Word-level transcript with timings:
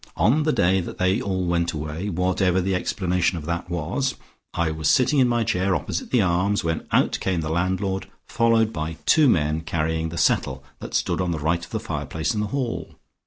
On 0.17 0.41
the 0.41 0.51
day 0.51 0.81
that 0.81 0.97
they 0.97 1.21
all 1.21 1.45
went 1.45 1.73
away, 1.73 2.09
whatever 2.09 2.59
the 2.59 2.73
explanation 2.73 3.37
of 3.37 3.45
that 3.45 3.69
was, 3.69 4.15
I 4.51 4.71
was 4.71 4.87
sitting 4.89 5.19
in 5.19 5.27
my 5.29 5.43
chair 5.43 5.75
opposite 5.75 6.09
the 6.09 6.23
Arms, 6.23 6.63
when 6.63 6.87
out 6.91 7.19
came 7.21 7.41
the 7.41 7.49
landlord 7.51 8.07
followed 8.25 8.73
by 8.73 8.97
two 9.05 9.29
men 9.29 9.61
carrying 9.61 10.09
the 10.09 10.17
settle 10.17 10.63
that 10.79 10.95
stood 10.95 11.21
on 11.21 11.29
the 11.29 11.37
right 11.37 11.63
of 11.63 11.69
the 11.69 11.79
fireplace 11.79 12.33
in 12.33 12.39
the 12.39 12.47
hall. 12.47 12.95